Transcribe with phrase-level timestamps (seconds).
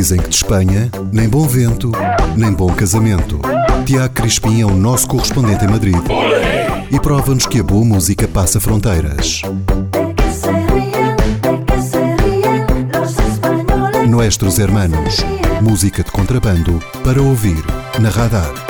[0.00, 1.92] Dizem que de Espanha, nem bom vento,
[2.34, 3.38] nem bom casamento.
[3.84, 5.94] Tiago Crispim é o nosso correspondente em Madrid
[6.90, 9.42] e prova-nos que a boa música passa fronteiras.
[14.08, 15.18] Nuestros Hermanos,
[15.60, 17.62] música de contrabando para ouvir
[18.00, 18.69] na radar.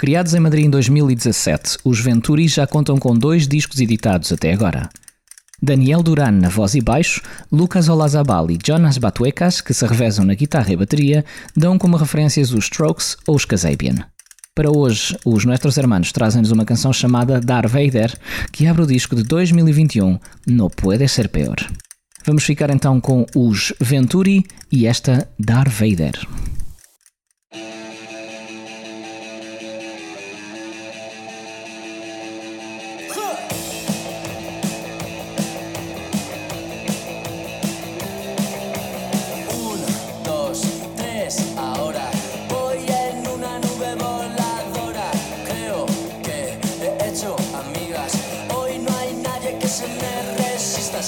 [0.00, 4.88] Criados em Madrid em 2017, os Venturi já contam com dois discos editados até agora.
[5.62, 7.20] Daniel Duran na voz e baixo,
[7.52, 11.22] Lucas Olazabal e Jonas Batuecas, que se revezam na guitarra e bateria,
[11.54, 13.96] dão como referências os Strokes ou os Kasabian.
[14.54, 18.18] Para hoje, os Nossos Hermanos trazem-nos uma canção chamada Darth Vader,
[18.50, 21.58] que abre o disco de 2021, No Puede Ser Peor.
[22.24, 26.26] Vamos ficar então com os Venturi e esta Darth Vader.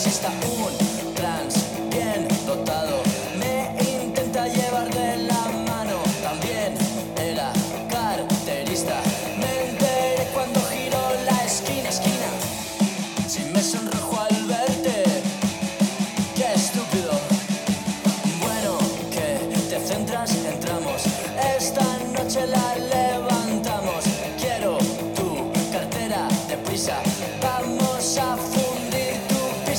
[0.04, 0.61] Vamos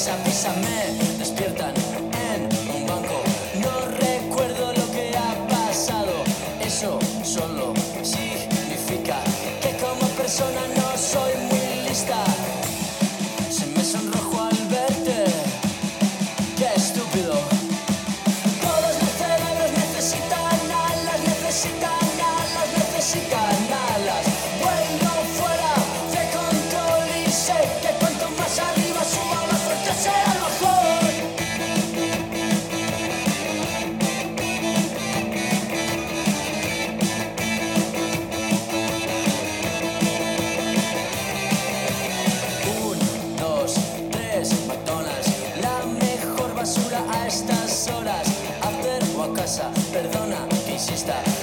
[0.07, 1.12] a
[50.95, 51.42] stop.